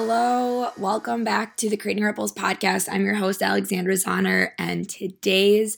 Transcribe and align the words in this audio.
Hello, 0.00 0.70
welcome 0.78 1.24
back 1.24 1.56
to 1.56 1.68
the 1.68 1.76
Creating 1.76 2.04
Ripples 2.04 2.32
podcast. 2.32 2.88
I'm 2.88 3.04
your 3.04 3.16
host, 3.16 3.42
Alexandra 3.42 3.94
Zahner, 3.94 4.52
and 4.56 4.88
today's 4.88 5.76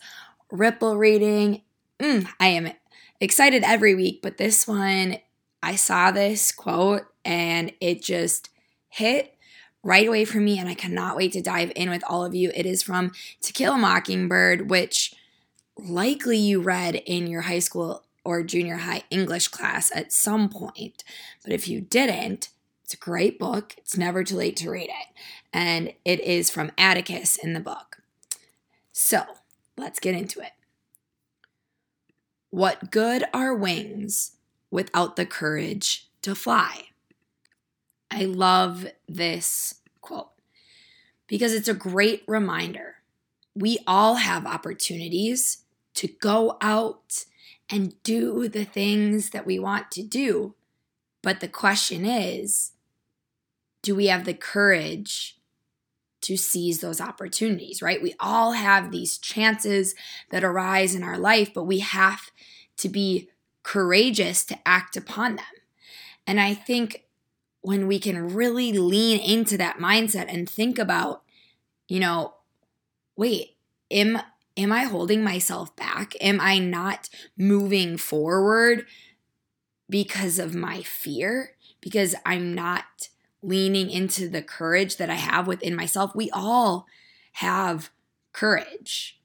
ripple 0.52 0.98
reading. 0.98 1.62
Mm, 1.98 2.28
I 2.38 2.48
am 2.48 2.70
excited 3.18 3.62
every 3.64 3.94
week, 3.94 4.20
but 4.22 4.36
this 4.36 4.68
one, 4.68 5.16
I 5.62 5.74
saw 5.74 6.10
this 6.10 6.52
quote 6.52 7.06
and 7.24 7.72
it 7.80 8.02
just 8.02 8.50
hit 8.90 9.38
right 9.82 10.06
away 10.06 10.26
for 10.26 10.36
me, 10.36 10.58
and 10.58 10.68
I 10.68 10.74
cannot 10.74 11.16
wait 11.16 11.32
to 11.32 11.40
dive 11.40 11.72
in 11.74 11.88
with 11.88 12.04
all 12.06 12.22
of 12.22 12.34
you. 12.34 12.52
It 12.54 12.66
is 12.66 12.82
from 12.82 13.12
To 13.40 13.54
Kill 13.54 13.72
a 13.72 13.78
Mockingbird, 13.78 14.68
which 14.68 15.14
likely 15.78 16.36
you 16.36 16.60
read 16.60 16.96
in 17.06 17.26
your 17.26 17.40
high 17.40 17.58
school 17.58 18.04
or 18.22 18.42
junior 18.42 18.76
high 18.76 19.04
English 19.08 19.48
class 19.48 19.90
at 19.94 20.12
some 20.12 20.50
point. 20.50 21.04
But 21.42 21.54
if 21.54 21.68
you 21.68 21.80
didn't, 21.80 22.50
it's 22.90 23.00
a 23.00 23.04
great 23.04 23.38
book. 23.38 23.76
It's 23.78 23.96
never 23.96 24.24
too 24.24 24.34
late 24.34 24.56
to 24.56 24.70
read 24.70 24.88
it. 24.88 25.14
And 25.52 25.92
it 26.04 26.18
is 26.18 26.50
from 26.50 26.72
Atticus 26.76 27.36
in 27.36 27.52
the 27.52 27.60
book. 27.60 28.02
So 28.90 29.22
let's 29.76 30.00
get 30.00 30.16
into 30.16 30.40
it. 30.40 30.50
What 32.50 32.90
good 32.90 33.22
are 33.32 33.54
wings 33.54 34.32
without 34.72 35.14
the 35.14 35.24
courage 35.24 36.08
to 36.22 36.34
fly? 36.34 36.86
I 38.10 38.24
love 38.24 38.88
this 39.08 39.74
quote 40.00 40.32
because 41.28 41.54
it's 41.54 41.68
a 41.68 41.74
great 41.74 42.24
reminder. 42.26 42.96
We 43.54 43.78
all 43.86 44.16
have 44.16 44.46
opportunities 44.46 45.58
to 45.94 46.08
go 46.08 46.58
out 46.60 47.24
and 47.70 48.02
do 48.02 48.48
the 48.48 48.64
things 48.64 49.30
that 49.30 49.46
we 49.46 49.60
want 49.60 49.92
to 49.92 50.02
do. 50.02 50.56
But 51.22 51.38
the 51.38 51.46
question 51.46 52.04
is 52.04 52.72
do 53.82 53.94
we 53.94 54.06
have 54.06 54.24
the 54.24 54.34
courage 54.34 55.36
to 56.22 56.36
seize 56.36 56.80
those 56.80 57.00
opportunities, 57.00 57.80
right? 57.80 58.02
We 58.02 58.14
all 58.20 58.52
have 58.52 58.90
these 58.90 59.18
chances 59.18 59.94
that 60.30 60.44
arise 60.44 60.94
in 60.94 61.02
our 61.02 61.18
life, 61.18 61.52
but 61.54 61.64
we 61.64 61.78
have 61.78 62.30
to 62.78 62.88
be 62.88 63.30
courageous 63.62 64.44
to 64.46 64.58
act 64.66 64.96
upon 64.96 65.36
them. 65.36 65.44
And 66.26 66.40
I 66.40 66.54
think 66.54 67.04
when 67.62 67.86
we 67.86 67.98
can 67.98 68.34
really 68.34 68.72
lean 68.72 69.20
into 69.20 69.56
that 69.58 69.78
mindset 69.78 70.26
and 70.28 70.48
think 70.48 70.78
about, 70.78 71.22
you 71.88 72.00
know, 72.00 72.34
wait, 73.16 73.56
am 73.90 74.20
am 74.56 74.72
I 74.72 74.84
holding 74.84 75.22
myself 75.22 75.74
back? 75.76 76.14
Am 76.20 76.40
I 76.40 76.58
not 76.58 77.08
moving 77.36 77.96
forward 77.96 78.86
because 79.88 80.38
of 80.38 80.54
my 80.54 80.82
fear? 80.82 81.54
Because 81.80 82.14
I'm 82.26 82.54
not 82.54 83.08
leaning 83.42 83.90
into 83.90 84.28
the 84.28 84.42
courage 84.42 84.96
that 84.96 85.10
I 85.10 85.14
have 85.14 85.46
within 85.46 85.74
myself. 85.74 86.14
We 86.14 86.30
all 86.30 86.86
have 87.32 87.90
courage, 88.32 89.18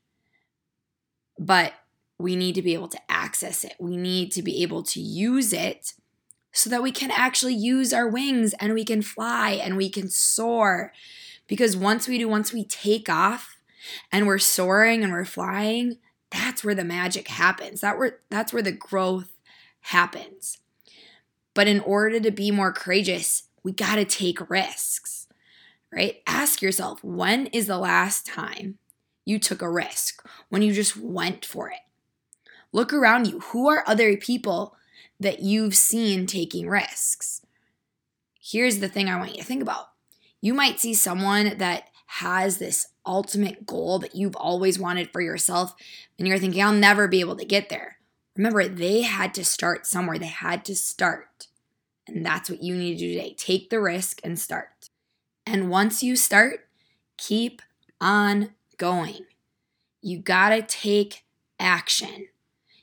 but 1.38 1.73
we 2.17 2.36
need 2.36 2.55
to 2.55 2.61
be 2.61 2.73
able 2.73 2.88
to 2.89 3.11
access 3.11 3.63
it. 3.63 3.73
We 3.80 3.97
need 3.97 4.31
to 4.33 4.41
be 4.41 4.63
able 4.63 4.83
to 4.83 5.02
use 5.02 5.52
it 5.52 5.93
so 6.52 6.69
that 6.69 6.81
we 6.81 6.91
can 6.91 7.11
actually 7.11 7.55
use 7.55 7.91
our 7.91 8.08
wings 8.08 8.53
and 8.53 8.73
we 8.73 8.86
can 8.86 9.02
fly 9.02 9.52
and 9.52 9.75
we 9.75 9.89
can 9.89 10.08
soar. 10.08 10.93
Because 11.47 11.75
once 11.75 12.08
we 12.08 12.17
do, 12.17 12.30
once 12.30 12.53
we 12.53 12.63
take 12.63 13.09
off 13.09 13.58
and 14.11 14.25
we're 14.25 14.39
soaring 14.39 15.03
and 15.03 15.11
we're 15.11 15.25
flying, 15.25 15.97
that's 16.31 16.63
where 16.63 16.73
the 16.73 16.86
magic 16.86 17.27
happens. 17.27 17.81
That 17.81 17.97
where 17.97 18.19
that's 18.30 18.53
where 18.53 18.63
the 18.63 18.71
growth 18.71 19.33
happens. 19.81 20.59
But 21.53 21.67
in 21.67 21.82
order 21.82 22.20
to 22.20 22.32
be 22.32 22.52
more 22.52 22.71
courageous, 22.71 23.43
we 23.65 23.71
got 23.71 23.95
to 23.95 24.05
take 24.05 24.48
risks, 24.48 25.27
right? 25.92 26.21
Ask 26.27 26.61
yourself 26.61 27.03
when 27.03 27.48
is 27.48 27.65
the 27.65 27.80
last 27.80 28.27
time 28.27 28.77
you 29.26 29.39
took 29.39 29.64
a 29.64 29.70
risk, 29.70 30.23
when 30.49 30.61
you 30.61 30.71
just 30.71 30.95
went 30.95 31.43
for 31.43 31.71
it? 31.71 31.80
Look 32.71 32.93
around 32.93 33.26
you. 33.26 33.39
Who 33.39 33.67
are 33.67 33.83
other 33.87 34.15
people 34.17 34.76
that 35.20 35.39
you've 35.39 35.76
seen 35.76 36.27
taking 36.27 36.70
risks? 36.70 37.42
Here's 38.39 38.81
the 38.81 38.87
thing 38.87 39.09
I 39.09 39.17
want 39.17 39.31
you 39.31 39.42
to 39.42 39.43
think 39.43 39.64
about. 39.64 39.89
You 40.42 40.53
might 40.53 40.80
see 40.80 40.93
someone 40.93 41.58
that 41.58 41.89
has 42.05 42.59
this 42.59 42.89
ultimate 43.03 43.65
goal 43.65 43.97
that 43.97 44.14
you've 44.14 44.36
always 44.36 44.77
wanted 44.77 45.11
for 45.11 45.21
yourself, 45.21 45.73
and 46.20 46.27
you're 46.27 46.37
thinking, 46.37 46.61
I'll 46.61 46.71
never 46.71 47.08
be 47.08 47.20
able 47.20 47.37
to 47.37 47.45
get 47.45 47.70
there. 47.70 47.97
Remember, 48.37 48.67
they 48.67 49.02
had 49.02 49.33
to 49.33 49.43
start 49.43 49.87
somewhere, 49.87 50.20
they 50.20 50.27
had 50.27 50.64
to 50.65 50.76
start. 50.76 51.47
And 52.08 52.26
that's 52.26 52.49
what 52.49 52.61
you 52.61 52.76
need 52.76 52.93
to 52.93 52.99
do 52.99 53.14
today. 53.14 53.36
Take 53.38 53.70
the 53.70 53.80
risk 53.80 54.21
and 54.23 54.38
start. 54.38 54.89
And 55.45 55.70
once 55.70 56.04
you 56.04 56.16
start, 56.16 56.67
keep 57.17 57.61
on 57.99 58.52
going. 58.77 59.26
You 60.02 60.20
got 60.20 60.49
to 60.49 60.61
take 60.61 61.23
action. 61.60 62.27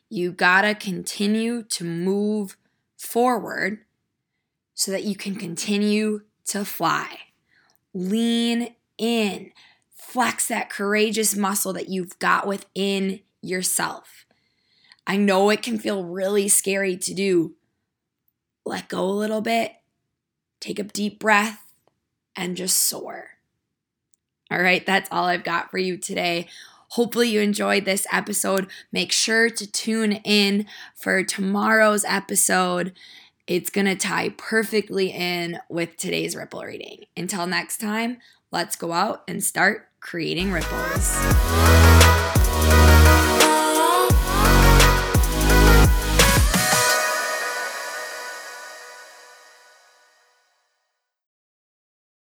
You 0.09 0.32
got 0.32 0.62
to 0.62 0.75
continue 0.75 1.62
to 1.65 1.84
move 1.84 2.56
forward 2.97 3.78
so 4.75 4.91
that 4.91 5.05
you 5.05 5.15
can 5.15 5.37
continue 5.37 6.22
to 6.47 6.65
fly. 6.65 7.19
Lean 7.94 8.75
in, 8.99 9.53
flex 9.94 10.49
that 10.49 10.71
courageous 10.71 11.37
muscle 11.37 11.72
that 11.72 11.88
you've 11.88 12.19
got 12.19 12.47
within 12.47 13.21
yourself. 13.41 14.27
I 15.06 15.16
know 15.16 15.50
it 15.50 15.62
can 15.62 15.78
feel 15.78 16.05
really 16.05 16.49
scary 16.49 16.97
to 16.97 17.15
do, 17.15 17.55
let 18.65 18.89
go 18.89 19.05
a 19.05 19.11
little 19.11 19.41
bit, 19.41 19.73
take 20.61 20.78
a 20.78 20.84
deep 20.84 21.19
breath, 21.19 21.73
and 22.37 22.56
just 22.56 22.78
soar. 22.78 23.31
All 24.50 24.62
right, 24.62 24.84
that's 24.84 25.09
all 25.11 25.25
I've 25.25 25.45
got 25.45 25.71
for 25.71 25.78
you 25.78 25.97
today. 25.97 26.49
Hopefully, 26.91 27.31
you 27.31 27.41
enjoyed 27.41 27.87
this 27.87 28.06
episode. 28.12 28.69
Make 28.93 29.12
sure 29.12 29.49
to 29.49 29.71
tune 29.71 30.12
in 30.12 30.67
for 30.95 31.25
tomorrow's 31.25 32.05
episode. 32.05 32.93
It's 33.47 33.71
going 33.71 33.87
to 33.87 33.97
tie 33.97 34.28
perfectly 34.37 35.09
in 35.11 35.59
with 35.71 35.97
today's 35.97 36.37
ripple 36.37 36.62
reading. 36.62 37.06
Until 37.17 37.47
next 37.47 37.79
time, 37.79 38.19
let's 38.50 38.77
go 38.77 38.93
out 38.93 39.23
and 39.27 39.43
start 39.43 39.89
creating 40.00 40.53
ripples. 40.53 41.17